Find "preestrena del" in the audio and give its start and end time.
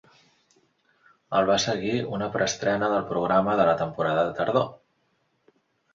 2.37-3.07